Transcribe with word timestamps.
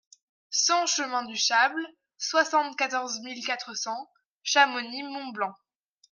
cent 0.49 0.87
chemin 0.87 1.25
du 1.25 1.35
Châble, 1.37 1.85
soixante-quatorze 2.17 3.19
mille 3.19 3.45
quatre 3.45 3.75
cents 3.77 4.09
Chamonix-Mont-Blanc 4.41 5.53